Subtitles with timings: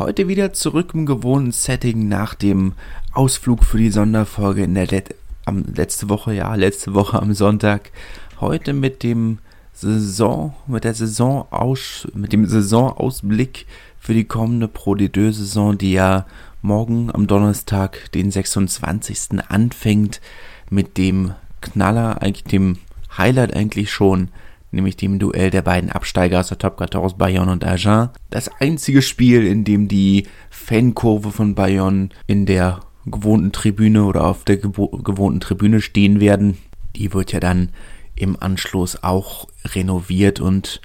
[0.00, 2.72] Heute wieder zurück im gewohnten Setting nach dem
[3.12, 7.92] Ausflug für die Sonderfolge in der Let am, letzte Woche, ja, letzte Woche am Sonntag.
[8.40, 9.40] Heute mit dem
[9.74, 13.66] Saison, mit der Saisonaus, mit dem Saisonausblick
[13.98, 16.24] für die kommende Pro D2 Saison, die ja
[16.62, 19.42] morgen am Donnerstag, den 26.
[19.48, 20.22] anfängt,
[20.70, 22.78] mit dem Knaller, eigentlich dem
[23.18, 24.30] Highlight eigentlich schon,
[24.70, 28.10] nämlich dem Duell der beiden Absteiger aus der Top 14 Bayonne und Agen.
[28.30, 34.44] Das einzige Spiel, in dem die Fankurve von Bayonne in der gewohnten Tribüne oder auf
[34.44, 36.58] der gewohnten Tribüne stehen werden.
[36.96, 37.70] Die wird ja dann
[38.14, 40.80] im Anschluss auch renoviert und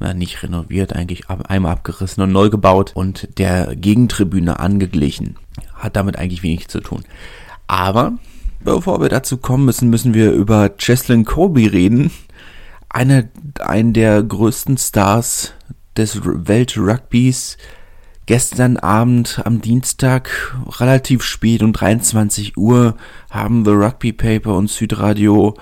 [0.00, 5.36] na, nicht renoviert, eigentlich einmal abgerissen und neu gebaut und der Gegentribüne angeglichen.
[5.74, 7.04] Hat damit eigentlich wenig zu tun.
[7.68, 8.14] Aber
[8.64, 12.10] bevor wir dazu kommen müssen, müssen wir über Cheslin Colby reden.
[12.92, 13.24] Einer,
[13.60, 15.54] einen der größten Stars
[15.96, 17.56] des Weltrugbys.
[18.26, 22.96] Gestern Abend am Dienstag, relativ spät um 23 Uhr,
[23.30, 25.56] haben The Rugby Paper und Südradio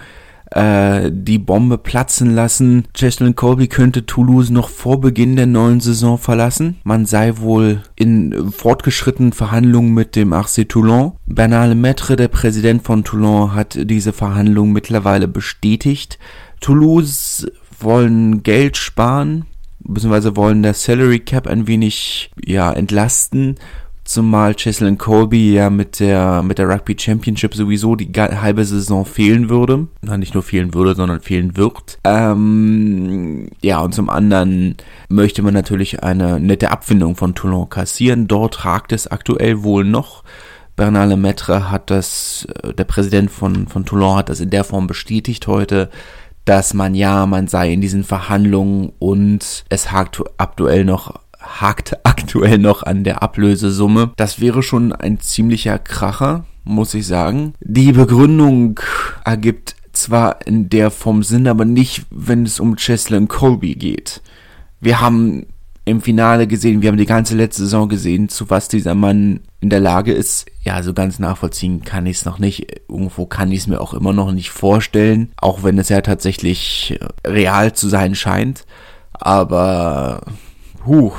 [0.51, 2.85] äh, die Bombe platzen lassen.
[2.95, 6.79] Cheslin Colby könnte Toulouse noch vor Beginn der neuen Saison verlassen.
[6.85, 11.13] Man sei wohl in fortgeschrittenen Verhandlungen mit dem RC Toulon.
[11.27, 16.19] Bernard Lemaitre, der Präsident von Toulon, hat diese Verhandlungen mittlerweile bestätigt.
[16.61, 19.47] Toulouse wollen Geld sparen,
[19.81, 23.57] beziehungsweise wollen der Salary Cap ein wenig ja entlasten
[24.11, 29.49] zumal Cheslin Colby ja mit der mit der Rugby Championship sowieso die halbe Saison fehlen
[29.49, 29.87] würde.
[30.03, 31.99] Na, nicht nur fehlen würde, sondern fehlen wird.
[32.03, 34.77] Ähm, ja, und zum anderen
[35.09, 38.27] möchte man natürlich eine nette Abfindung von Toulon kassieren.
[38.27, 40.25] Dort ragt es aktuell wohl noch.
[40.75, 44.89] Bernard Lemaitre hat das, äh, der Präsident von, von Toulon hat das in der Form
[44.89, 45.89] bestätigt heute,
[46.45, 52.59] dass man ja, man sei in diesen Verhandlungen und es hakt aktuell noch hakt aktuell
[52.59, 54.13] noch an der Ablösesumme.
[54.17, 57.55] Das wäre schon ein ziemlicher Kracher, muss ich sagen.
[57.61, 58.79] Die Begründung
[59.25, 64.23] ergibt zwar in der Form Sinn, aber nicht, wenn es um Cheslin Colby geht.
[64.81, 65.47] Wir haben
[65.85, 69.71] im Finale gesehen, wir haben die ganze letzte Saison gesehen, zu was dieser Mann in
[69.71, 70.47] der Lage ist.
[70.63, 72.83] Ja, so ganz nachvollziehen kann ich es noch nicht.
[72.89, 77.01] Irgendwo kann ich es mir auch immer noch nicht vorstellen, auch wenn es ja tatsächlich
[77.27, 78.67] real zu sein scheint.
[79.13, 80.23] Aber
[80.87, 81.13] Huh,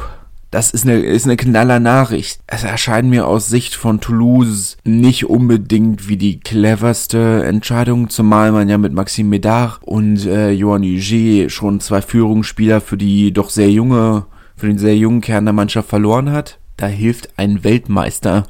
[0.51, 2.41] das ist eine, ist eine knaller Nachricht.
[2.45, 8.67] Es erscheint mir aus Sicht von Toulouse nicht unbedingt wie die cleverste Entscheidung, zumal man
[8.67, 13.71] ja mit Maxime Medard und äh, Johan Huget schon zwei Führungsspieler für die doch sehr
[13.71, 14.25] junge,
[14.57, 16.59] für den sehr jungen Kern der Mannschaft verloren hat.
[16.75, 18.45] Da hilft ein Weltmeister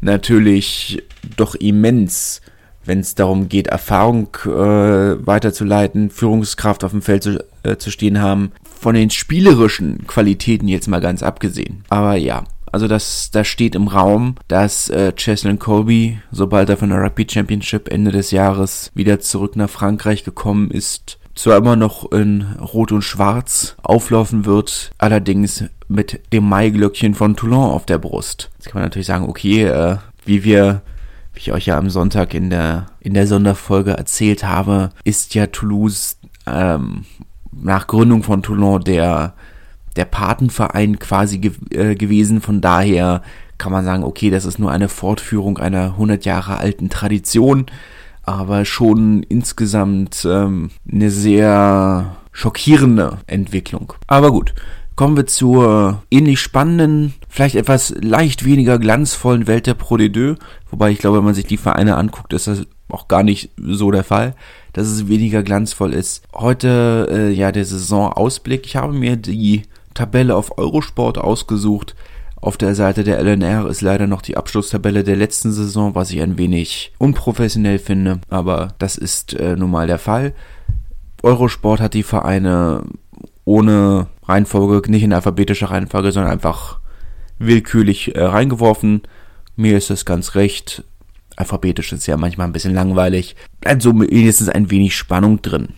[0.00, 1.02] natürlich
[1.36, 2.40] doch immens
[2.84, 8.20] wenn es darum geht, Erfahrung äh, weiterzuleiten, Führungskraft auf dem Feld zu, äh, zu stehen
[8.20, 11.84] haben, von den spielerischen Qualitäten jetzt mal ganz abgesehen.
[11.88, 16.88] Aber ja, also das, das steht im Raum, dass äh, Cheslin Colby, sobald er von
[16.88, 22.10] der Rugby Championship Ende des Jahres wieder zurück nach Frankreich gekommen ist, zwar immer noch
[22.10, 28.50] in Rot und Schwarz auflaufen wird, allerdings mit dem Maiglöckchen von Toulon auf der Brust.
[28.58, 30.82] Jetzt kann man natürlich sagen, okay, äh, wie wir
[31.34, 35.46] wie ich euch ja am Sonntag in der in der Sonderfolge erzählt habe, ist ja
[35.46, 37.04] Toulouse ähm,
[37.52, 39.34] nach Gründung von Toulon der,
[39.96, 42.40] der Patenverein quasi ge äh, gewesen.
[42.40, 43.22] Von daher
[43.58, 47.66] kann man sagen, okay, das ist nur eine Fortführung einer 100 Jahre alten Tradition,
[48.24, 53.92] aber schon insgesamt ähm, eine sehr schockierende Entwicklung.
[54.06, 54.54] Aber gut,
[54.96, 60.36] kommen wir zur ähnlich spannenden, vielleicht etwas leicht weniger glanzvollen Welt der Pro D2.
[60.70, 63.90] Wobei ich glaube, wenn man sich die Vereine anguckt, ist das auch gar nicht so
[63.90, 64.34] der Fall
[64.72, 66.22] dass es weniger glanzvoll ist.
[66.34, 68.66] Heute äh, ja der Saisonausblick.
[68.66, 69.62] Ich habe mir die
[69.94, 71.94] Tabelle auf Eurosport ausgesucht.
[72.36, 76.20] Auf der Seite der LNR ist leider noch die Abschlusstabelle der letzten Saison, was ich
[76.20, 80.34] ein wenig unprofessionell finde, aber das ist äh, nun mal der Fall.
[81.22, 82.82] Eurosport hat die Vereine
[83.44, 86.80] ohne Reihenfolge, nicht in alphabetischer Reihenfolge, sondern einfach
[87.38, 89.02] willkürlich äh, reingeworfen.
[89.54, 90.82] Mir ist es ganz recht.
[91.36, 93.36] Alphabetisch ist ja manchmal ein bisschen langweilig.
[93.60, 95.68] Bleibt so wenigstens ein wenig Spannung drin.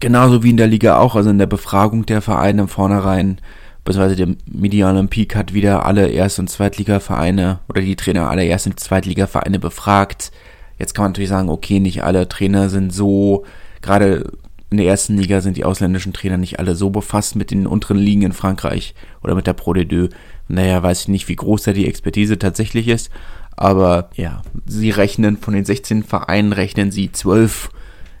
[0.00, 3.40] Genauso wie in der Liga auch, also in der Befragung der Vereine im Vornherein
[3.88, 8.66] beziehungsweise der Media Olympique hat wieder alle Erst- und Zweitligavereine oder die Trainer aller Erst-
[8.66, 10.30] und Zweitligavereine befragt.
[10.78, 13.46] Jetzt kann man natürlich sagen, okay, nicht alle Trainer sind so,
[13.80, 14.30] gerade
[14.68, 17.96] in der ersten Liga sind die ausländischen Trainer nicht alle so befasst mit den unteren
[17.96, 20.10] Ligen in Frankreich oder mit der Pro de Deux.
[20.48, 23.10] Naja, weiß ich nicht, wie groß da die Expertise tatsächlich ist.
[23.58, 27.70] Aber ja, sie rechnen von den 16 Vereinen, rechnen sie 12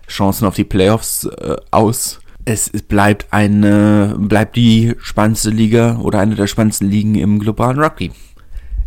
[0.08, 2.18] Chancen auf die Playoffs äh, aus.
[2.44, 8.10] Es bleibt eine, bleibt die spannendste Liga oder eine der spannendsten Ligen im globalen Rugby.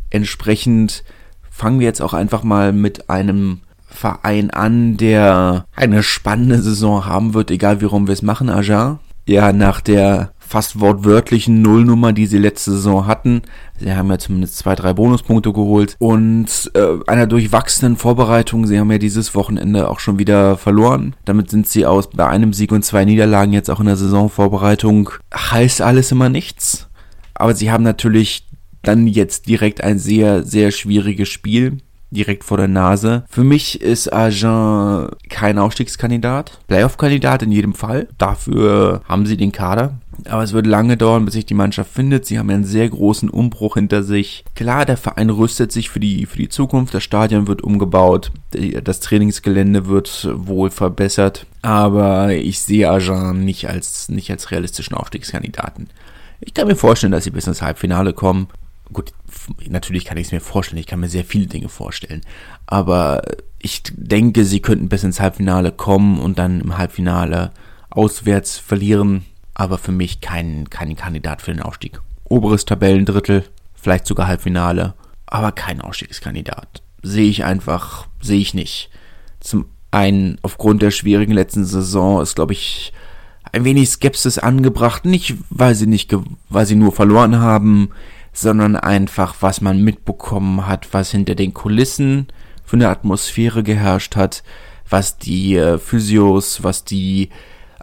[0.09, 1.06] Entsprechend
[1.50, 7.33] fangen wir jetzt auch einfach mal mit einem Verein an, der eine spannende Saison haben
[7.33, 9.00] wird, egal wie rum wir es machen, Agen.
[9.25, 13.42] Ja, nach der fast wortwörtlichen Nullnummer, die sie letzte Saison hatten.
[13.80, 18.68] Sie haben ja zumindest zwei, drei Bonuspunkte geholt und äh, einer durchwachsenen Vorbereitung.
[18.68, 21.15] Sie haben ja dieses Wochenende auch schon wieder verloren.
[21.24, 25.12] Damit sind sie aus bei einem Sieg und zwei Niederlagen jetzt auch in der Saisonvorbereitung.
[25.33, 26.89] Heißt alles immer nichts.
[27.33, 28.45] Aber sie haben natürlich
[28.83, 31.77] dann jetzt direkt ein sehr, sehr schwieriges Spiel
[32.12, 33.24] direkt vor der Nase.
[33.30, 36.60] Für mich ist Agen kein Aufstiegskandidat.
[36.68, 38.08] Playoff-Kandidat in jedem Fall.
[38.18, 39.96] Dafür haben sie den Kader.
[40.25, 42.25] Aber es wird lange dauern, bis sich die Mannschaft findet.
[42.25, 44.44] Sie haben einen sehr großen Umbruch hinter sich.
[44.56, 46.94] Klar, der Verein rüstet sich für die, für die Zukunft.
[46.94, 48.31] Das Stadion wird umgebaut.
[48.84, 51.48] Das Trainingsgelände wird wohl verbessert.
[51.62, 55.90] Aber ich sehe Agen nicht als, nicht als realistischen Aufstiegskandidaten.
[56.42, 58.48] Ich kann mir vorstellen, dass sie bis ins Halbfinale kommen
[58.94, 59.14] gut,
[59.68, 62.22] natürlich kann ich es mir vorstellen, ich kann mir sehr viele Dinge vorstellen,
[62.66, 63.22] aber
[63.60, 67.52] ich denke, sie könnten bis ins Halbfinale kommen und dann im Halbfinale
[67.90, 72.02] auswärts verlieren, aber für mich kein, kein Kandidat für den Aufstieg.
[72.24, 73.44] Oberes Tabellendrittel,
[73.74, 74.94] vielleicht sogar Halbfinale,
[75.28, 76.82] aber kein Ausstiegskandidat.
[77.04, 78.90] Sehe ich einfach, sehe ich nicht.
[79.40, 82.94] Zum einen aufgrund der schwierigen letzten Saison ist, glaube ich,
[83.52, 86.16] ein wenig Skepsis angebracht, nicht weil sie nicht,
[86.50, 87.90] weil sie nur verloren haben,
[88.33, 92.28] sondern einfach, was man mitbekommen hat, was hinter den Kulissen
[92.63, 94.44] für eine Atmosphäre geherrscht hat,
[94.89, 97.30] was die äh, Physios, was die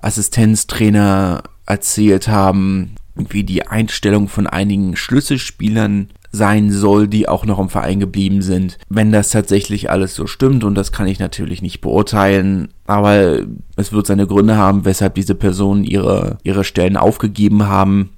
[0.00, 7.70] Assistenztrainer erzählt haben, wie die Einstellung von einigen Schlüsselspielern sein soll, die auch noch im
[7.70, 8.78] Verein geblieben sind.
[8.88, 13.40] Wenn das tatsächlich alles so stimmt, und das kann ich natürlich nicht beurteilen, aber
[13.76, 18.10] es wird seine Gründe haben, weshalb diese Personen ihre, ihre Stellen aufgegeben haben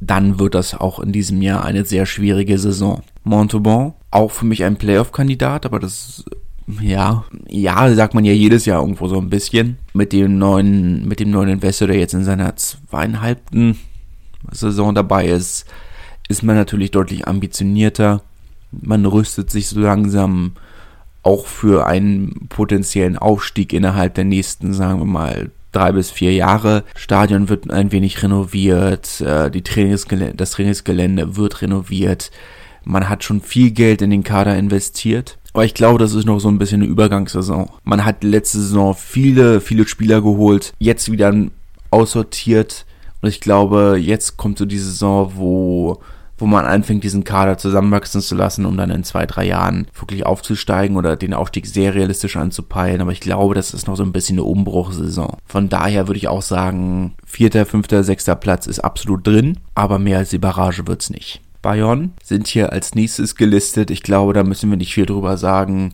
[0.00, 3.02] dann wird das auch in diesem Jahr eine sehr schwierige Saison.
[3.24, 6.24] Montauban, auch für mich ein Playoff-Kandidat, aber das
[6.80, 9.78] ja, ja, sagt man ja jedes Jahr irgendwo so ein bisschen.
[9.94, 13.78] Mit dem neuen, mit dem neuen Investor, der jetzt in seiner zweieinhalbten
[14.52, 15.64] Saison dabei ist,
[16.28, 18.22] ist man natürlich deutlich ambitionierter.
[18.70, 20.52] Man rüstet sich so langsam
[21.22, 26.84] auch für einen potenziellen Aufstieg innerhalb der nächsten, sagen wir mal, drei bis vier Jahre.
[26.94, 32.30] Stadion wird ein wenig renoviert, äh, die Trainingsgelände, das Trainingsgelände wird renoviert.
[32.84, 35.38] Man hat schon viel Geld in den Kader investiert.
[35.52, 37.70] Aber ich glaube, das ist noch so ein bisschen eine Übergangssaison.
[37.84, 41.34] Man hat letzte Saison viele, viele Spieler geholt, jetzt wieder
[41.90, 42.86] aussortiert.
[43.20, 46.00] Und ich glaube, jetzt kommt so die Saison, wo
[46.38, 50.24] wo man anfängt, diesen Kader zusammenwachsen zu lassen, um dann in zwei, drei Jahren wirklich
[50.24, 53.00] aufzusteigen oder den Aufstieg sehr realistisch anzupeilen.
[53.00, 55.36] Aber ich glaube, das ist noch so ein bisschen eine Umbruchsaison.
[55.44, 60.18] Von daher würde ich auch sagen, vierter, fünfter, sechster Platz ist absolut drin, aber mehr
[60.18, 61.40] als die Barrage wird's nicht.
[61.60, 63.90] Bayern sind hier als nächstes gelistet.
[63.90, 65.92] Ich glaube, da müssen wir nicht viel drüber sagen.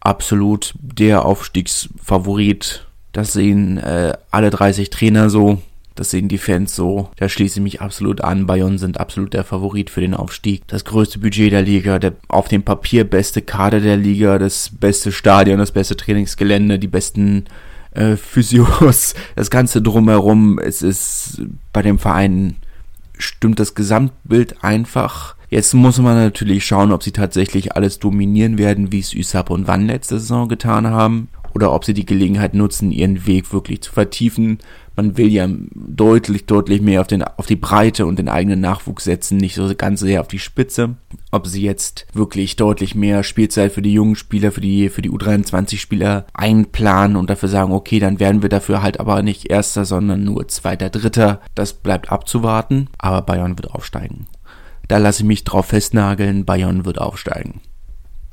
[0.00, 2.86] Absolut der Aufstiegsfavorit.
[3.12, 5.60] Das sehen äh, alle 30 Trainer so.
[5.94, 7.10] Das sehen die Fans so.
[7.16, 8.46] Da schließe ich mich absolut an.
[8.46, 10.62] Bayern sind absolut der Favorit für den Aufstieg.
[10.66, 15.12] Das größte Budget der Liga, der auf dem Papier beste Kader der Liga, das beste
[15.12, 17.44] Stadion, das beste Trainingsgelände, die besten
[17.92, 20.58] äh, Physios, das Ganze drumherum.
[20.58, 21.42] Es ist
[21.72, 22.56] bei dem Verein
[23.18, 25.36] stimmt das Gesamtbild einfach.
[25.50, 29.66] Jetzt muss man natürlich schauen, ob sie tatsächlich alles dominieren werden, wie es Ysap und
[29.66, 33.92] Wann letzte Saison getan haben oder ob sie die Gelegenheit nutzen, ihren Weg wirklich zu
[33.92, 34.58] vertiefen.
[34.96, 39.04] Man will ja deutlich, deutlich mehr auf, den, auf die Breite und den eigenen Nachwuchs
[39.04, 40.96] setzen, nicht so ganz sehr auf die Spitze.
[41.30, 45.10] Ob sie jetzt wirklich deutlich mehr Spielzeit für die jungen Spieler, für die, für die
[45.10, 50.24] U23-Spieler einplanen und dafür sagen, okay, dann werden wir dafür halt aber nicht Erster, sondern
[50.24, 51.40] nur Zweiter, Dritter.
[51.54, 54.26] Das bleibt abzuwarten, aber Bayern wird aufsteigen.
[54.88, 57.60] Da lasse ich mich drauf festnageln, Bayern wird aufsteigen.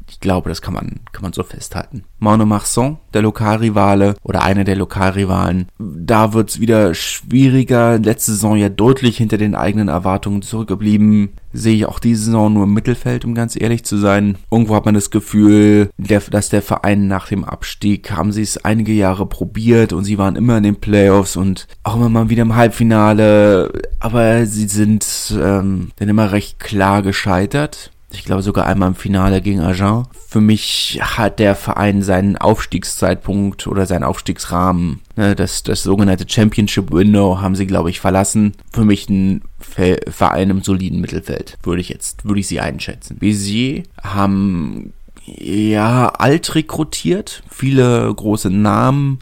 [0.09, 2.03] Ich glaube, das kann man, kann man so festhalten.
[2.19, 5.67] Monomarsan, der Lokalrivale oder einer der Lokalrivalen.
[5.77, 7.99] Da wird's wieder schwieriger.
[7.99, 11.29] Letzte Saison ja deutlich hinter den eigenen Erwartungen zurückgeblieben.
[11.51, 14.37] Sehe ich auch diese Saison nur im Mittelfeld, um ganz ehrlich zu sein.
[14.51, 18.93] Irgendwo hat man das Gefühl, dass der Verein nach dem Abstieg haben sie es einige
[18.93, 22.55] Jahre probiert und sie waren immer in den Playoffs und auch immer mal wieder im
[22.55, 23.71] Halbfinale.
[23.99, 29.41] Aber sie sind ähm, dann immer recht klar gescheitert ich glaube sogar einmal im Finale
[29.41, 30.05] gegen Agen.
[30.27, 36.91] Für mich hat der Verein seinen Aufstiegszeitpunkt oder seinen Aufstiegsrahmen, ne, das, das sogenannte Championship
[36.91, 38.53] Window, haben sie, glaube ich, verlassen.
[38.71, 43.17] Für mich ein Verein im soliden Mittelfeld, würde ich jetzt, würde ich sie einschätzen.
[43.19, 44.93] Bézier haben
[45.25, 49.19] ja alt rekrutiert, viele große Namen,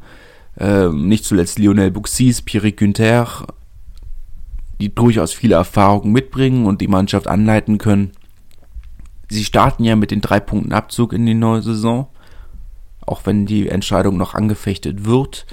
[0.60, 3.48] äh, nicht zuletzt Lionel Bouxis, Pierre Günther,
[4.80, 8.12] die durchaus viele Erfahrungen mitbringen und die Mannschaft anleiten können.
[9.30, 12.08] Sie starten ja mit den drei Punkten Abzug in die neue Saison.
[13.06, 15.46] Auch wenn die Entscheidung noch angefechtet wird,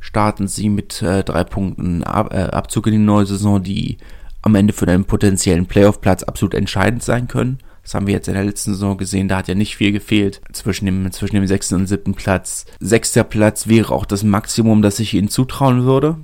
[0.00, 3.98] starten sie mit äh, drei Punkten Ab äh, Abzug in die neue Saison, die
[4.42, 7.58] am Ende für einen potenziellen Playoff-Platz absolut entscheidend sein können.
[7.82, 10.40] Das haben wir jetzt in der letzten Saison gesehen, da hat ja nicht viel gefehlt
[10.52, 12.64] zwischen dem, zwischen dem sechsten und siebten Platz.
[12.80, 16.16] Sechster Platz wäre auch das Maximum, das ich ihnen zutrauen würde.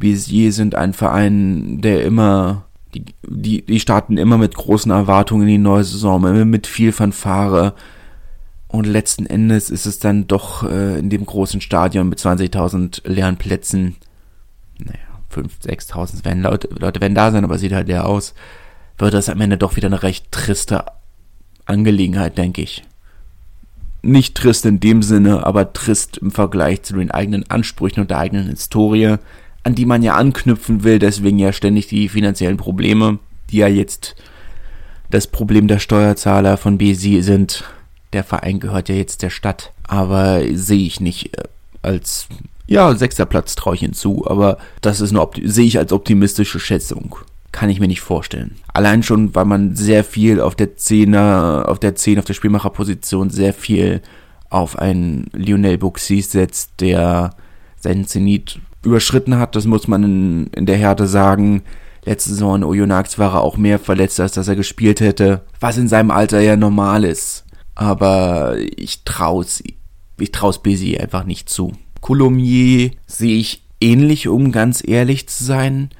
[0.00, 5.48] Bézier sind ein Verein, der immer die, die, die starten immer mit großen Erwartungen in
[5.48, 7.74] die neue Saison, immer mit viel Fanfare.
[8.68, 13.36] Und letzten Endes ist es dann doch äh, in dem großen Stadion mit 20.000 leeren
[13.36, 13.96] Plätzen,
[14.78, 14.98] naja,
[15.34, 18.34] 5.000, 6.000 werden Leute, Leute werden da sein, aber sieht halt leer aus,
[18.98, 20.84] wird das am Ende doch wieder eine recht triste
[21.64, 22.84] Angelegenheit, denke ich.
[24.02, 28.18] Nicht trist in dem Sinne, aber trist im Vergleich zu den eigenen Ansprüchen und der
[28.18, 29.16] eigenen Historie
[29.68, 33.18] an die man ja anknüpfen will, deswegen ja ständig die finanziellen Probleme,
[33.50, 34.16] die ja jetzt
[35.10, 37.64] das Problem der Steuerzahler von BSI sind.
[38.14, 41.44] Der Verein gehört ja jetzt der Stadt, aber sehe ich nicht äh,
[41.82, 42.28] als
[42.66, 47.16] ja, sechster Platz traue ich hinzu, aber das ist eine sehe ich als optimistische Schätzung.
[47.52, 48.56] Kann ich mir nicht vorstellen.
[48.72, 53.30] Allein schon, weil man sehr viel auf der Zehner, auf der Zehn, auf der Spielmacherposition
[53.30, 54.00] sehr viel
[54.50, 57.30] auf einen Lionel Buxis setzt, der
[57.80, 61.62] seinen Zenit überschritten hat, das muss man in, in der Härte sagen.
[62.04, 65.76] Letzte Saison in Oyonnax war er auch mehr verletzt, als dass er gespielt hätte, was
[65.76, 67.44] in seinem Alter ja normal ist.
[67.74, 69.62] Aber ich trau's,
[70.18, 71.72] ich trau's Busy einfach nicht zu.
[72.00, 75.90] Coulommiers sehe ich ähnlich, um ganz ehrlich zu sein.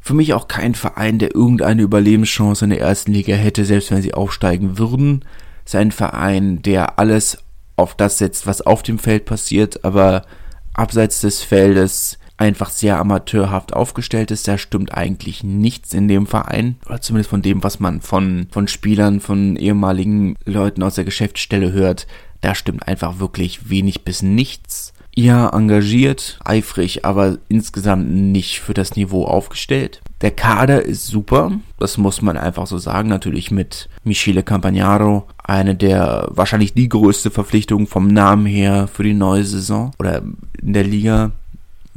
[0.00, 4.00] Für mich auch kein Verein, der irgendeine Überlebenschance in der ersten Liga hätte, selbst wenn
[4.00, 5.24] sie aufsteigen würden.
[5.64, 7.38] Sein Verein, der alles
[7.76, 10.24] auf das setzt, was auf dem Feld passiert, aber
[10.72, 14.48] abseits des Feldes einfach sehr amateurhaft aufgestellt ist.
[14.48, 16.76] Da stimmt eigentlich nichts in dem Verein.
[16.86, 21.72] Oder zumindest von dem, was man von, von Spielern, von ehemaligen Leuten aus der Geschäftsstelle
[21.72, 22.06] hört.
[22.40, 24.94] Da stimmt einfach wirklich wenig bis nichts.
[25.14, 30.00] Ja, engagiert, eifrig, aber insgesamt nicht für das Niveau aufgestellt.
[30.20, 33.08] Der Kader ist super, das muss man einfach so sagen.
[33.08, 39.14] Natürlich mit Michele Campagnaro, eine der wahrscheinlich die größte Verpflichtung vom Namen her für die
[39.14, 40.22] neue Saison oder
[40.62, 41.32] in der Liga.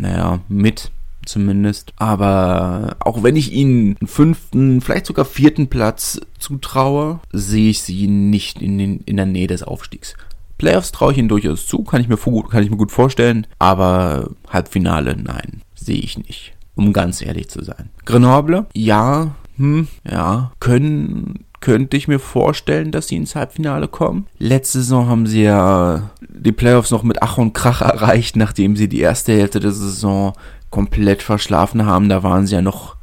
[0.02, 0.92] Naja, mit
[1.26, 1.94] zumindest.
[1.98, 8.08] Aber auch wenn ich ihnen einen fünften, vielleicht sogar vierten Platz zutraue, sehe ich sie
[8.08, 10.16] nicht in, den, in der Nähe des Aufstiegs.
[10.58, 14.32] Playoffs traue ich ihnen durchaus zu, kann ich mir, kann ich mir gut vorstellen, aber
[14.50, 17.90] Halbfinale, nein, sehe ich nicht, um ganz ehrlich zu sein.
[18.06, 24.28] Grenoble, ja, hm, ja, können könnte ich mir vorstellen, dass sie ins Halbfinale kommen.
[24.40, 28.90] Letzte Saison haben sie ja die Playoffs noch mit Ach und Krach erreicht, nachdem sie
[28.90, 30.34] die erste Hälfte der Saison
[30.70, 32.10] komplett verschlafen haben.
[32.10, 32.96] Da waren sie ja noch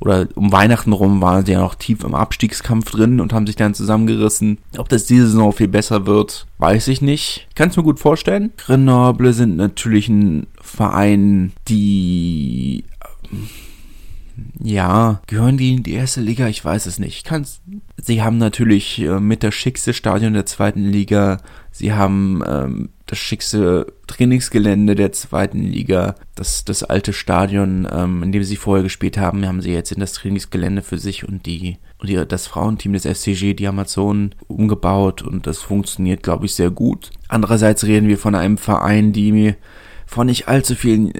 [0.00, 3.56] oder um Weihnachten rum waren sie ja noch tief im Abstiegskampf drin und haben sich
[3.56, 4.58] dann zusammengerissen.
[4.76, 7.48] Ob das diese Saison viel besser wird, weiß ich nicht.
[7.56, 8.52] Kann es mir gut vorstellen.
[8.56, 12.84] Grenoble sind natürlich ein Verein, die
[14.60, 16.48] ja, gehören die in die erste Liga?
[16.48, 17.24] Ich weiß es nicht.
[17.24, 17.60] Kann's.
[17.96, 21.38] Sie haben natürlich äh, mit das schickste Stadion der zweiten Liga.
[21.70, 26.14] Sie haben ähm, das schickste Trainingsgelände der zweiten Liga.
[26.34, 30.00] Das, das alte Stadion, ähm, in dem sie vorher gespielt haben, haben sie jetzt in
[30.00, 35.22] das Trainingsgelände für sich und die und die, das Frauenteam des FCG, die Amazonen, umgebaut
[35.22, 37.10] und das funktioniert, glaube ich, sehr gut.
[37.26, 39.56] Andererseits reden wir von einem Verein, die mir
[40.06, 41.12] vor nicht allzu vielen,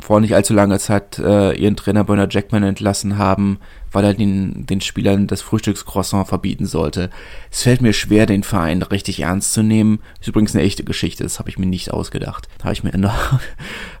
[0.00, 3.58] vor nicht allzu langer Zeit äh, ihren Trainer Bernard Jackman entlassen haben,
[3.92, 7.10] weil er den, den Spielern das Frühstückscroissant verbieten sollte.
[7.50, 10.00] Es fällt mir schwer, den Verein richtig ernst zu nehmen.
[10.20, 12.48] Ist übrigens eine echte Geschichte, das habe ich mir nicht ausgedacht.
[12.58, 13.40] Da habe ich mir noch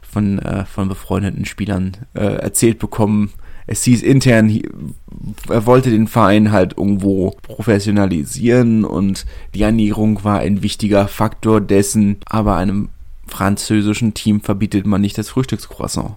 [0.00, 3.32] von, äh, von befreundeten Spielern äh, erzählt bekommen,
[3.70, 4.60] es hieß intern,
[5.48, 12.16] er wollte den Verein halt irgendwo professionalisieren und die Ernährung war ein wichtiger Faktor dessen,
[12.26, 12.88] aber einem
[13.30, 16.16] französischen Team verbietet man nicht das Frühstückscroissant.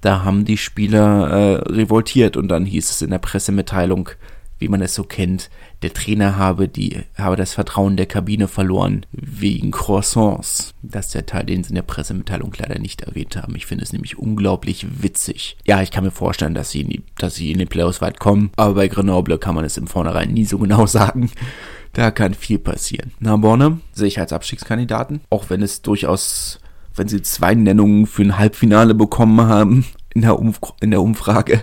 [0.00, 4.10] Da haben die Spieler äh, revoltiert und dann hieß es in der Pressemitteilung,
[4.58, 5.50] wie man es so kennt,
[5.82, 10.74] der Trainer habe die, habe das Vertrauen der Kabine verloren wegen Croissants.
[10.82, 13.54] Das ist der Teil, den sie in der Pressemitteilung leider nicht erwähnt haben.
[13.54, 15.58] Ich finde es nämlich unglaublich witzig.
[15.66, 18.18] Ja, ich kann mir vorstellen, dass sie in die, dass sie in den Playoffs weit
[18.18, 21.30] kommen, aber bei Grenoble kann man es im Vornherein nie so genau sagen.
[21.96, 23.12] Da kann viel passieren.
[23.20, 26.60] Narbonne sehe ich als Abstiegskandidaten, auch wenn es durchaus,
[26.94, 31.62] wenn sie zwei Nennungen für ein Halbfinale bekommen haben in der, Umf in der Umfrage,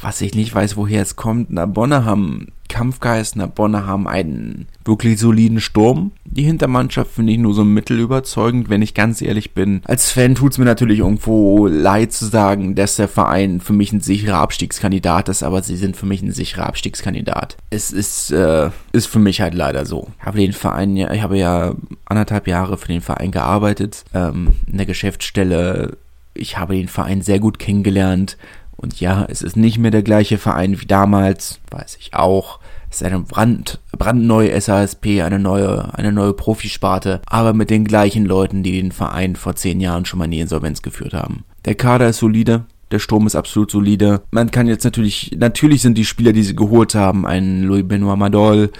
[0.00, 1.50] was ich nicht weiß, woher es kommt.
[1.50, 6.12] Narbonne haben Kampfgeist, Narbonne haben einen wirklich soliden Sturm.
[6.24, 9.82] Die Hintermannschaft finde ich nur so mittel überzeugend, wenn ich ganz ehrlich bin.
[9.84, 13.92] Als Fan tut es mir natürlich irgendwo leid zu sagen, dass der Verein für mich
[13.92, 17.56] ein sicherer Abstiegskandidat ist, aber sie sind für mich ein sicherer Abstiegskandidat.
[17.70, 20.08] Es ist, äh, ist für mich halt leider so.
[20.20, 21.74] Ich habe den Verein ja, ich habe ja
[22.04, 25.96] anderthalb Jahre für den Verein gearbeitet, ähm, in der Geschäftsstelle.
[26.34, 28.36] Ich habe den Verein sehr gut kennengelernt
[28.76, 32.60] und ja, es ist nicht mehr der gleiche Verein wie damals, weiß ich auch.
[32.90, 38.24] Es ist eine brand, brandneue SASP, eine neue, eine neue Profisparte, aber mit den gleichen
[38.24, 41.44] Leuten, die den Verein vor zehn Jahren schon mal in die Insolvenz geführt haben.
[41.64, 44.22] Der Kader ist solide, der Sturm ist absolut solide.
[44.30, 48.16] Man kann jetzt natürlich, natürlich sind die Spieler, die sie geholt haben, ein Louis Benoit
[48.16, 48.70] Madol,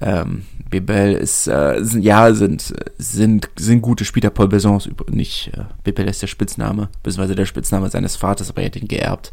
[0.00, 4.30] ähm, Bebel ist, äh, sind, ja, sind, sind, sind gute Spieler.
[4.30, 8.66] Paul Besson nicht, äh, Bebel ist der Spitzname, beziehungsweise der Spitzname seines Vaters, aber er
[8.66, 9.32] hat ihn geerbt.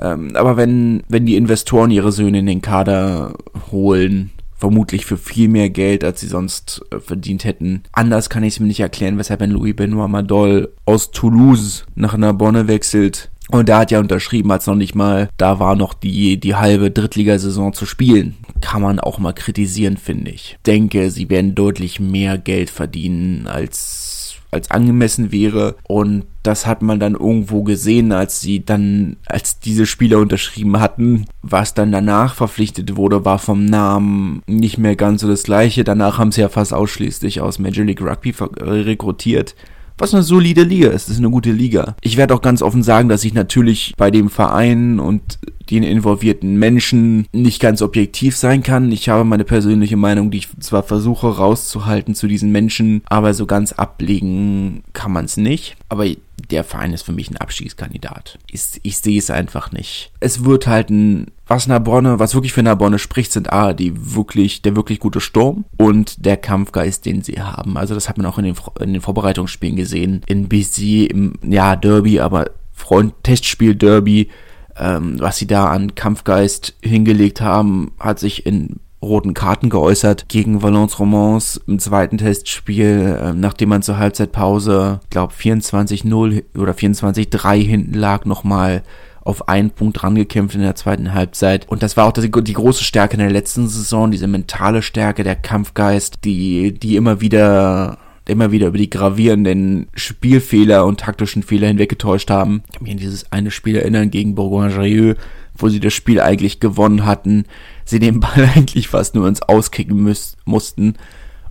[0.00, 3.34] Ähm, aber wenn, wenn die Investoren ihre Söhne in den Kader
[3.72, 4.30] holen,
[4.60, 7.82] vermutlich für viel mehr Geld, als sie sonst äh, verdient hätten.
[7.92, 12.16] Anders kann ich es mir nicht erklären, weshalb ein Louis Benoit Madol aus Toulouse nach
[12.16, 13.30] Narbonne wechselt.
[13.50, 16.90] Und da hat ja unterschrieben, als noch nicht mal, da war noch die, die halbe
[16.90, 18.36] Drittligasaison zu spielen.
[18.60, 20.56] Kann man auch mal kritisieren, finde ich.
[20.66, 25.76] Denke, sie werden deutlich mehr Geld verdienen, als, als angemessen wäre.
[25.88, 31.24] Und das hat man dann irgendwo gesehen, als sie dann, als diese Spieler unterschrieben hatten.
[31.42, 35.82] Was dann danach verpflichtet wurde, war vom Namen nicht mehr ganz so das gleiche.
[35.82, 39.56] Danach haben sie ja fast ausschließlich aus Major League Rugby rekrutiert
[40.00, 41.08] was eine solide Liga ist.
[41.08, 41.96] Das ist eine gute Liga.
[42.02, 45.38] Ich werde auch ganz offen sagen, dass ich natürlich bei dem Verein und
[45.70, 48.90] den involvierten Menschen nicht ganz objektiv sein kann.
[48.90, 53.46] Ich habe meine persönliche Meinung, die ich zwar versuche rauszuhalten zu diesen Menschen, aber so
[53.46, 55.76] ganz ablegen kann man es nicht.
[55.88, 56.06] Aber
[56.42, 58.38] der Verein ist für mich ein Abstiegskandidat.
[58.50, 60.12] Ich, ich sehe es einfach nicht.
[60.20, 64.62] Es wird halt ein, was Narbonne, was wirklich für Narbonne spricht, sind A, die wirklich,
[64.62, 67.76] der wirklich gute Sturm und der Kampfgeist, den sie haben.
[67.76, 70.22] Also das hat man auch in den, in den Vorbereitungsspielen gesehen.
[70.26, 74.30] In BC, im, ja, Derby, aber Freund, Testspiel Derby,
[74.76, 80.62] ähm, was sie da an Kampfgeist hingelegt haben, hat sich in roten Karten geäußert gegen
[80.62, 87.94] Valence Romans im zweiten Testspiel, äh, nachdem man zur Halbzeitpause, glaube 24-0 oder 24-3 hinten
[87.94, 88.82] lag, nochmal
[89.22, 91.68] auf einen Punkt rangekämpft in der zweiten Halbzeit.
[91.68, 95.24] Und das war auch die, die, große Stärke in der letzten Saison, diese mentale Stärke,
[95.24, 101.66] der Kampfgeist, die, die immer wieder immer wieder über die gravierenden Spielfehler und taktischen Fehler
[101.66, 102.62] hinweggetäuscht haben.
[102.66, 105.14] Ich kann mich an dieses eine Spiel erinnern gegen Bourgogne-Jallieu,
[105.56, 107.44] wo sie das Spiel eigentlich gewonnen hatten,
[107.90, 110.94] sie den Ball eigentlich fast nur ins Auskicken müß, mussten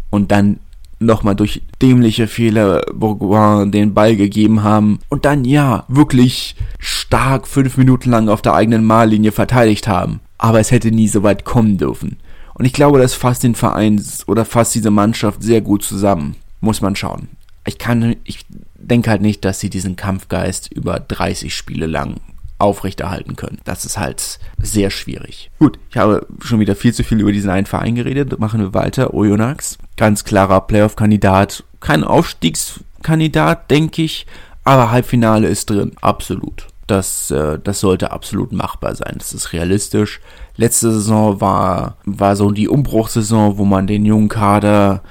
[0.10, 0.60] und dann
[1.00, 7.78] nochmal durch dämliche Fehler Bourgoin den Ball gegeben haben und dann ja wirklich stark fünf
[7.78, 10.20] Minuten lang auf der eigenen Mahllinie verteidigt haben.
[10.38, 12.18] Aber es hätte nie so weit kommen dürfen.
[12.54, 16.36] Und ich glaube, das fasst den Verein oder fasst diese Mannschaft sehr gut zusammen.
[16.60, 17.30] Muss man schauen.
[17.66, 22.16] Ich kann, ich denke halt nicht, dass sie diesen Kampfgeist über 30 Spiele lang
[22.60, 23.60] aufrechterhalten können.
[23.64, 25.50] Das ist halt sehr schwierig.
[25.60, 28.38] Gut, ich habe schon wieder viel zu viel über diesen einen Verein geredet.
[28.40, 29.14] Machen wir weiter.
[29.14, 31.64] Oyonnax, ganz klarer Playoff-Kandidat.
[31.80, 34.28] Kein Aufstiegskandidat, denke ich,
[34.66, 35.94] aber Halbfinale ist drin.
[36.02, 36.68] Absolut.
[36.86, 39.16] Das, äh, das sollte absolut machbar sein.
[39.18, 40.20] Das ist realistisch.
[40.58, 45.02] Letzte Saison war, war so die Umbruchssaison, wo man den jungen Kader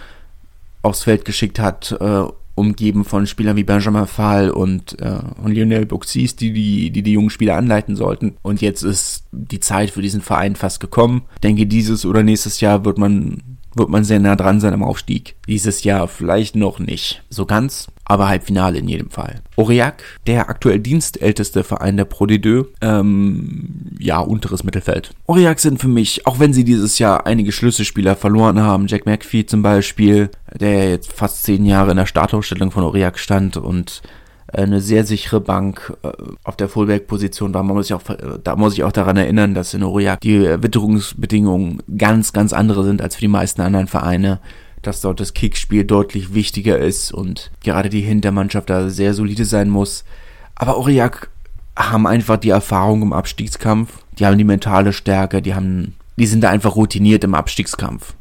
[0.83, 2.25] aufs Feld geschickt hat, äh,
[2.59, 7.13] umgeben von Spielern wie Benjamin Fall und, äh, und Lionel Buxis, die die, die die
[7.13, 8.37] jungen Spieler anleiten sollten.
[8.43, 11.23] Und jetzt ist die Zeit für diesen Verein fast gekommen.
[11.35, 13.43] Ich denke, dieses oder nächstes Jahr wird man
[13.75, 15.37] wird man sehr nah dran sein am Aufstieg.
[15.47, 19.43] Dieses Jahr vielleicht noch nicht so ganz, aber Halbfinale in jedem Fall.
[19.57, 25.11] Aurillac, der aktuell dienstälteste Verein der Pro D2, ähm, ja, unteres Mittelfeld.
[25.27, 29.45] Aurillac sind für mich, auch wenn sie dieses Jahr einige Schlüsselspieler verloren haben, Jack McPhee
[29.45, 34.03] zum Beispiel, der jetzt fast zehn Jahre in der Startausstellung von Aurillac stand und
[34.53, 36.09] äh, eine sehr sichere Bank äh,
[36.45, 37.63] auf der Fullback-Position war.
[37.63, 38.03] Man muss sich auch,
[38.43, 43.03] da muss ich auch daran erinnern, dass in Aurillac die Witterungsbedingungen ganz, ganz andere sind
[43.03, 44.41] als für die meisten anderen Vereine
[44.83, 49.71] dass dort das Kickspiel deutlich wichtiger ist und gerade die Hintermannschaft da sehr solide sein
[49.71, 50.05] muss.
[50.55, 51.31] Aber Aurillac
[51.77, 56.43] haben einfach die Erfahrung im Abstiegskampf, die haben die mentale Stärke, die haben, die sind
[56.43, 58.15] da einfach routiniert im Abstiegskampf.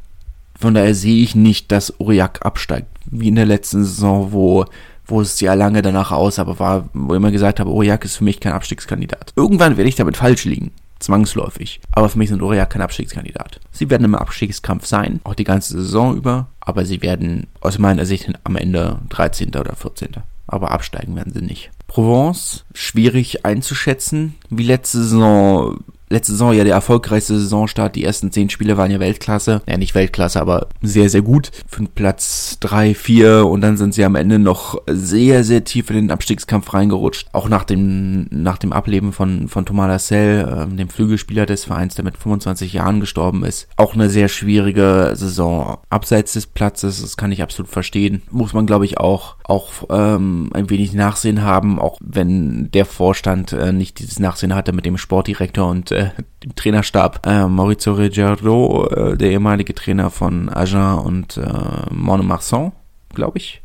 [0.58, 4.64] Von daher sehe ich nicht, dass Aurillac absteigt, wie in der letzten Saison, wo
[5.10, 8.16] wo es ja lange danach aus, aber war, wo ich immer gesagt habe, Aurillac ist
[8.16, 9.32] für mich kein Abstiegskandidat.
[9.36, 11.80] Irgendwann werde ich damit falsch liegen zwangsläufig.
[11.92, 13.60] Aber für mich sind Aurillac kein Abstiegskandidat.
[13.70, 18.06] Sie werden im Abstiegskampf sein, auch die ganze Saison über, aber sie werden aus meiner
[18.06, 19.48] Sicht am Ende 13.
[19.56, 20.10] oder 14.
[20.46, 21.70] Aber absteigen werden sie nicht.
[21.86, 24.34] Provence, schwierig einzuschätzen.
[24.50, 25.78] Wie letzte Saison
[26.08, 27.96] letzte Saison ja der erfolgreichste Saisonstart.
[27.96, 29.62] Die ersten zehn Spiele waren ja Weltklasse.
[29.66, 31.50] Ja, nicht Weltklasse, aber sehr, sehr gut.
[31.66, 35.96] Für Platz drei, vier und dann sind sie am Ende noch sehr, sehr tief in
[35.96, 37.28] den Abstiegskampf reingerutscht.
[37.32, 41.94] Auch nach dem, nach dem Ableben von, von Thomas Lassell, äh, dem Flügelspieler des Vereins,
[41.94, 43.68] der mit 25 Jahren gestorben ist.
[43.76, 45.78] Auch eine sehr schwierige Saison.
[45.90, 48.22] Abseits des Platzes, das kann ich absolut verstehen.
[48.30, 53.52] Muss man, glaube ich, auch, auch ähm, ein wenig Nachsehen haben, auch wenn der Vorstand
[53.52, 56.10] äh, nicht dieses Nachsehen hatte mit dem Sportdirektor und äh,
[56.44, 57.26] dem Trainerstab.
[57.26, 62.72] Äh, Maurizio Reggiardo, äh, der ehemalige Trainer von Agen und äh, Montmarsan,
[63.14, 63.62] glaube ich,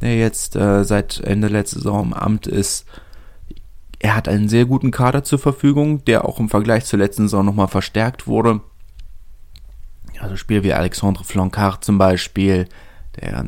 [0.00, 2.86] der jetzt äh, seit Ende letzter Saison im Amt ist.
[3.98, 7.46] Er hat einen sehr guten Kader zur Verfügung, der auch im Vergleich zur letzten Saison
[7.46, 8.60] nochmal verstärkt wurde.
[10.20, 12.68] Also Spieler wie Alexandre Flancard zum Beispiel,
[13.20, 13.46] der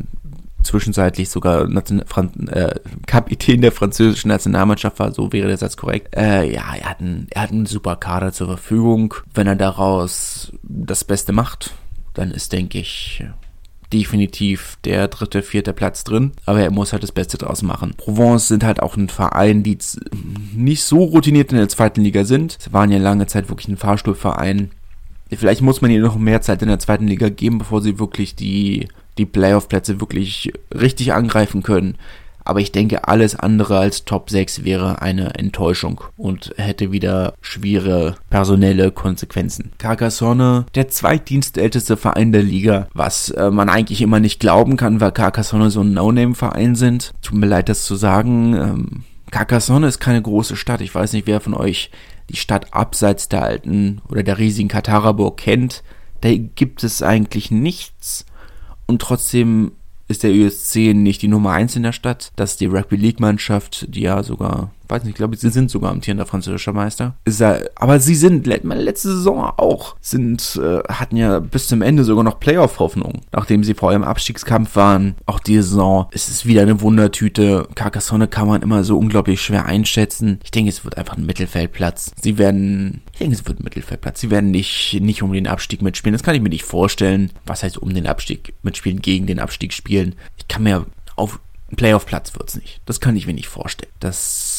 [0.67, 2.75] zwischenzeitlich sogar Nation Fran äh,
[3.07, 6.15] Kapitän der französischen Nationalmannschaft war, so wäre der Satz korrekt.
[6.17, 9.15] Äh, ja, er hat, einen, er hat einen super Kader zur Verfügung.
[9.35, 11.75] Wenn er daraus das Beste macht,
[12.15, 13.25] dann ist, denke ich,
[13.93, 16.33] definitiv der dritte, vierte Platz drin.
[16.45, 17.95] Aber er muss halt das Beste draus machen.
[17.97, 19.79] Provence sind halt auch ein Verein, die
[20.55, 22.57] nicht so routiniert in der zweiten Liga sind.
[22.61, 24.71] Sie waren ja lange Zeit wirklich ein Fahrstuhlverein.
[25.31, 28.37] Vielleicht muss man ihnen noch mehr Zeit in der zweiten Liga geben, bevor sie wirklich
[28.37, 31.97] die die Playoff-Plätze wirklich richtig angreifen können.
[32.47, 38.15] Aber ich denke, alles andere als Top 6 wäre eine Enttäuschung und hätte wieder schwere
[38.31, 39.73] personelle Konsequenzen.
[39.79, 45.11] Carcassonne, der zweitdienstälteste Verein der Liga, was äh, man eigentlich immer nicht glauben kann, weil
[45.11, 47.13] Carcassonne so ein No-Name-Verein sind.
[47.21, 48.55] Tut mir leid, das zu sagen.
[48.55, 50.81] Ähm, Carcassonne ist keine große Stadt.
[50.83, 51.91] Ich weiß nicht, wer von euch
[52.31, 55.83] die Stadt abseits der alten oder der riesigen Kataraburg kennt.
[56.21, 58.25] Da gibt es eigentlich nichts
[58.87, 59.73] und trotzdem
[60.09, 62.31] ist der USC nicht die Nummer eins in der Stadt.
[62.37, 65.71] Das ist die Rugby League Mannschaft, die ja sogar weiß nicht, ich glaube, sie sind
[65.71, 67.17] sogar amtierender französischer Meister.
[67.75, 72.41] aber sie sind letzte Saison auch, sind, äh, hatten ja bis zum Ende sogar noch
[72.41, 75.17] Playoff-Hoffnung, nachdem sie vor allem Abstiegskampf waren.
[75.27, 77.69] Auch die Saison ist es wieder eine Wundertüte.
[77.75, 80.41] Carcassonne kann man immer so unglaublich schwer einschätzen.
[80.45, 82.13] Ich denke, es wird einfach ein Mittelfeldplatz.
[82.21, 84.21] Sie werden, ich denke, es wird ein Mittelfeldplatz.
[84.21, 86.13] Sie werden nicht, nicht um den Abstieg mitspielen.
[86.15, 87.31] Das kann ich mir nicht vorstellen.
[87.45, 90.15] Was heißt um den Abstieg mitspielen, gegen den Abstieg spielen?
[90.37, 91.41] Ich kann mir auf
[91.75, 92.81] Playoff-Platz wird's nicht.
[92.87, 93.93] Das kann ich mir nicht vorstellen.
[93.99, 94.56] Das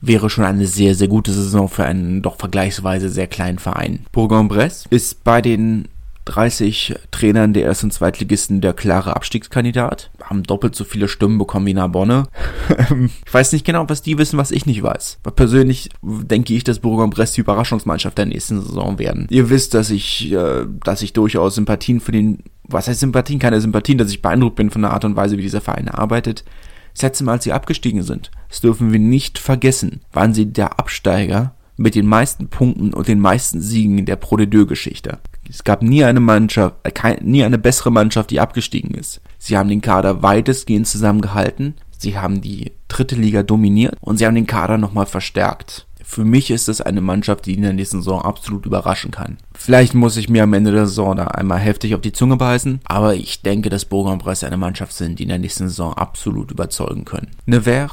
[0.00, 4.06] wäre schon eine sehr, sehr gute Saison für einen doch vergleichsweise sehr kleinen Verein.
[4.12, 5.88] Bourg-en-Bresse ist bei den
[6.26, 10.10] 30 Trainern der Erst- und Zweitligisten der klare Abstiegskandidat.
[10.22, 12.28] Haben doppelt so viele Stimmen bekommen wie Narbonne.
[13.26, 15.18] ich weiß nicht genau, was die wissen, was ich nicht weiß.
[15.22, 19.26] Aber persönlich denke ich, dass Bourg-en-Bresse die Überraschungsmannschaft der nächsten Saison werden.
[19.30, 23.38] Ihr wisst, dass ich, äh, dass ich durchaus Sympathien für den, was heißt Sympathien?
[23.38, 26.44] Keine Sympathien, dass ich beeindruckt bin von der Art und Weise, wie dieser Verein arbeitet.
[26.92, 30.78] Das letzte Mal, als sie abgestiegen sind, das dürfen wir nicht vergessen, waren sie der
[30.78, 35.18] Absteiger mit den meisten Punkten und den meisten Siegen in der Pro de Geschichte.
[35.48, 39.20] Es gab nie eine Mannschaft, äh, nie eine bessere Mannschaft, die abgestiegen ist.
[39.38, 41.74] Sie haben den Kader weitestgehend zusammengehalten.
[41.96, 45.86] Sie haben die dritte Liga dominiert und sie haben den Kader nochmal verstärkt.
[46.10, 49.38] Für mich ist es eine Mannschaft, die in der nächsten Saison absolut überraschen kann.
[49.54, 52.80] Vielleicht muss ich mir am Ende der Saison da einmal heftig auf die Zunge beißen,
[52.82, 57.04] aber ich denke, dass Bourg-en-Bresse eine Mannschaft sind, die in der nächsten Saison absolut überzeugen
[57.04, 57.28] können.
[57.46, 57.92] Nevers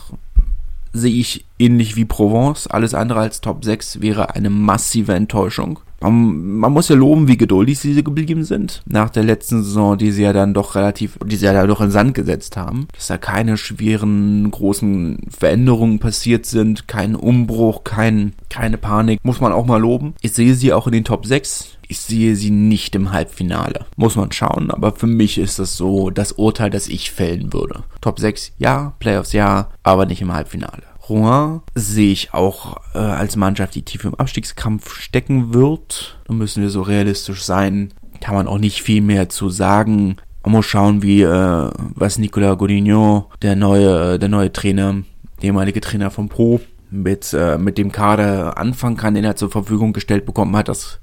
[0.93, 2.67] sehe ich ähnlich wie Provence.
[2.67, 5.79] Alles andere als Top 6 wäre eine massive Enttäuschung.
[5.99, 8.83] Man, man, muss ja loben, wie geduldig sie geblieben sind.
[8.85, 11.89] Nach der letzten Saison, die sie ja dann doch relativ, die sie ja doch in
[11.89, 12.87] Sand gesetzt haben.
[12.93, 19.19] Dass da keine schweren, großen Veränderungen passiert sind, kein Umbruch, kein, keine Panik.
[19.23, 20.13] Muss man auch mal loben.
[20.21, 21.77] Ich sehe sie auch in den Top 6.
[21.87, 23.85] Ich sehe sie nicht im Halbfinale.
[23.95, 27.83] Muss man schauen, aber für mich ist das so das Urteil, das ich fällen würde.
[28.01, 30.83] Top 6 ja, Playoffs ja, aber nicht im Halbfinale.
[31.09, 36.19] Rouen sehe ich auch äh, als Mannschaft, die tief im Abstiegskampf stecken wird.
[36.27, 37.93] Da müssen wir so realistisch sein.
[38.21, 40.17] Kann man auch nicht viel mehr zu sagen.
[40.43, 44.95] Man muss schauen, wie äh, was Nicolas Godinho, der neue, der neue Trainer,
[45.41, 49.51] der ehemalige Trainer vom Pro, mit, äh, mit dem Kader anfangen kann, den er zur
[49.51, 50.69] Verfügung gestellt bekommen hat.
[50.69, 50.99] Das,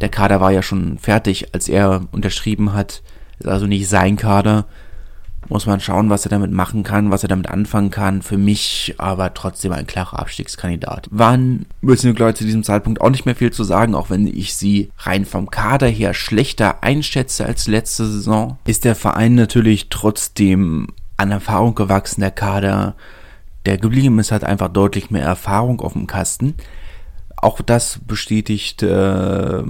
[0.00, 3.02] der Kader war ja schon fertig, als er unterschrieben hat.
[3.38, 4.66] Ist also nicht sein Kader
[5.48, 8.22] muss man schauen, was er damit machen kann, was er damit anfangen kann.
[8.22, 11.08] Für mich aber trotzdem ein klarer Abstiegskandidat.
[11.10, 14.26] Wann müssen glaube ich, zu diesem Zeitpunkt auch nicht mehr viel zu sagen, auch wenn
[14.26, 19.88] ich sie rein vom Kader her schlechter einschätze als letzte Saison, ist der Verein natürlich
[19.88, 22.94] trotzdem an Erfahrung gewachsen, der Kader,
[23.66, 26.54] der geblieben ist, hat einfach deutlich mehr Erfahrung auf dem Kasten.
[27.36, 29.62] Auch das bestätigt äh,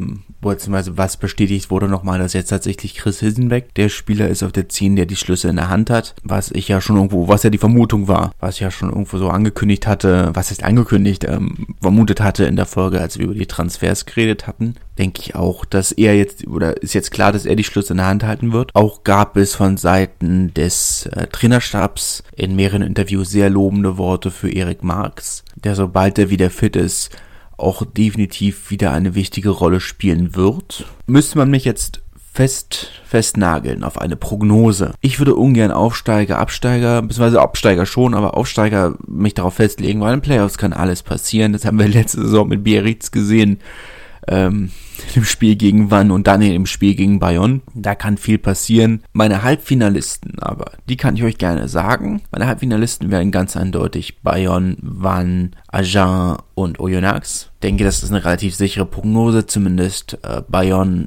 [0.52, 4.68] beziehungsweise was bestätigt wurde nochmal, dass jetzt tatsächlich Chris Hilsenbeck der Spieler ist auf der
[4.68, 7.50] 10, der die Schlüsse in der Hand hat, was ich ja schon irgendwo, was ja
[7.50, 11.66] die Vermutung war, was ich ja schon irgendwo so angekündigt hatte, was ist angekündigt, ähm,
[11.80, 15.64] vermutet hatte in der Folge, als wir über die Transfers geredet hatten, denke ich auch,
[15.64, 18.52] dass er jetzt, oder ist jetzt klar, dass er die Schlüsse in der Hand halten
[18.52, 18.74] wird.
[18.74, 24.50] Auch gab es von Seiten des äh, Trainerstabs in mehreren Interviews sehr lobende Worte für
[24.50, 27.10] Erik Marx, der sobald er wieder fit ist,
[27.56, 30.86] auch definitiv wieder eine wichtige Rolle spielen wird.
[31.06, 34.92] Müsste man mich jetzt fest, festnageln auf eine Prognose.
[35.00, 40.20] Ich würde ungern Aufsteiger, Absteiger, beziehungsweise Absteiger schon, aber Aufsteiger mich darauf festlegen, weil in
[40.20, 41.52] Playoffs kann alles passieren.
[41.52, 43.60] Das haben wir letzte Saison mit Biarritz gesehen
[44.28, 44.70] ähm,
[45.14, 47.60] im Spiel gegen Wann und dann im Spiel gegen Bayonne.
[47.74, 49.02] Da kann viel passieren.
[49.12, 52.22] Meine Halbfinalisten aber, die kann ich euch gerne sagen.
[52.30, 57.50] Meine Halbfinalisten werden ganz eindeutig Bayonne, Wann, Agen und Oyonnax.
[57.62, 61.06] Denke, das ist eine relativ sichere Prognose, zumindest äh, Bayonne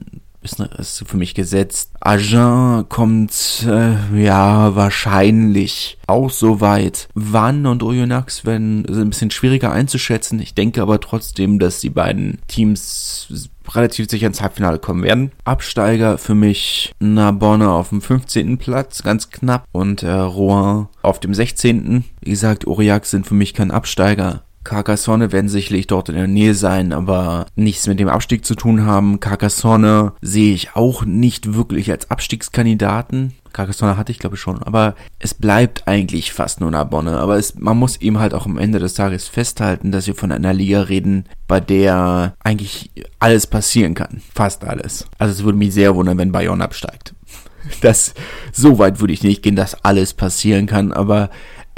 [0.52, 1.92] ist, ist für mich gesetzt.
[2.00, 7.08] Agen kommt, äh, ja, wahrscheinlich auch so weit.
[7.14, 10.40] Wann und Oyonnax werden ein bisschen schwieriger einzuschätzen.
[10.40, 15.32] Ich denke aber trotzdem, dass die beiden Teams relativ sicher ins Halbfinale kommen werden.
[15.44, 18.58] Absteiger für mich Narbonne auf dem 15.
[18.58, 19.66] Platz, ganz knapp.
[19.72, 22.06] Und äh, Rouen auf dem 16.
[22.22, 24.44] Wie gesagt, Aurillac sind für mich kein Absteiger.
[24.68, 28.86] Carcassonne werden sicherlich dort in der Nähe sein, aber nichts mit dem Abstieg zu tun
[28.86, 29.22] haben.
[29.22, 33.32] Carcassonne sehe ich auch nicht wirklich als Abstiegskandidaten.
[33.54, 37.18] Carcassonne hatte ich glaube ich schon, aber es bleibt eigentlich fast nur Narbonne.
[37.18, 40.34] Aber es, man muss eben halt auch am Ende des Tages festhalten, dass wir von
[40.34, 44.22] einer Liga reden, bei der eigentlich alles passieren kann.
[44.36, 45.08] Fast alles.
[45.18, 47.14] Also es würde mich sehr wundern, wenn Bayonne absteigt.
[47.82, 48.14] Das,
[48.54, 51.30] so weit würde ich nicht gehen, dass alles passieren kann, aber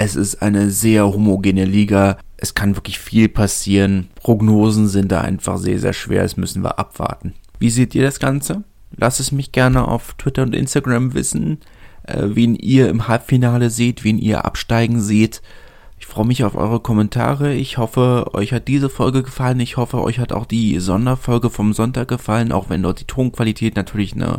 [0.02, 4.08] es ist eine sehr homogene Liga es kann wirklich viel passieren.
[4.16, 6.22] Prognosen sind da einfach sehr, sehr schwer.
[6.22, 7.34] Das müssen wir abwarten.
[7.58, 8.64] Wie seht ihr das Ganze?
[8.96, 11.58] Lasst es mich gerne auf Twitter und Instagram wissen,
[12.04, 15.42] äh, wen ihr im Halbfinale seht, wen ihr absteigen seht.
[15.98, 17.52] Ich freue mich auf eure Kommentare.
[17.52, 19.60] Ich hoffe, euch hat diese Folge gefallen.
[19.60, 23.76] Ich hoffe, euch hat auch die Sonderfolge vom Sonntag gefallen, auch wenn dort die Tonqualität
[23.76, 24.38] natürlich eine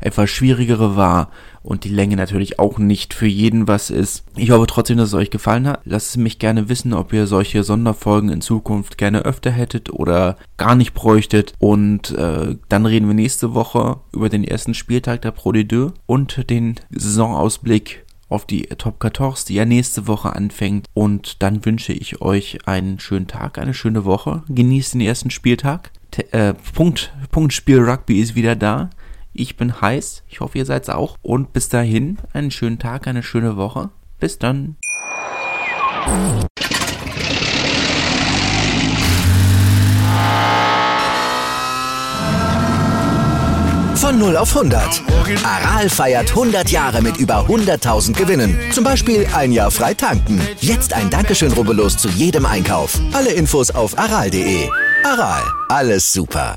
[0.00, 1.30] etwas schwierigere war
[1.62, 4.24] und die Länge natürlich auch nicht für jeden was ist.
[4.36, 5.80] Ich hoffe trotzdem, dass es euch gefallen hat.
[5.84, 10.36] Lasst es mich gerne wissen, ob ihr solche Sonderfolgen in Zukunft gerne öfter hättet oder
[10.56, 11.52] gar nicht bräuchtet.
[11.58, 16.50] Und äh, dann reden wir nächste Woche über den ersten Spieltag der Pro D2 und
[16.50, 20.86] den Saisonausblick auf die Top 14, die ja nächste Woche anfängt.
[20.94, 24.44] Und dann wünsche ich euch einen schönen Tag, eine schöne Woche.
[24.48, 25.90] Genießt den ersten Spieltag.
[26.10, 28.90] T äh, Punkt, Punktspiel Rugby ist wieder da.
[29.32, 30.24] Ich bin heiß.
[30.28, 31.16] Ich hoffe, ihr seid's auch.
[31.22, 33.90] Und bis dahin, einen schönen Tag, eine schöne Woche.
[34.18, 34.76] Bis dann.
[43.94, 45.02] Von 0 auf 100.
[45.44, 48.58] Aral feiert 100 Jahre mit über 100.000 Gewinnen.
[48.72, 50.40] Zum Beispiel ein Jahr frei tanken.
[50.60, 52.98] Jetzt ein Dankeschön, rubbellos zu jedem Einkauf.
[53.12, 54.68] Alle Infos auf aral.de.
[55.04, 56.56] Aral, alles super.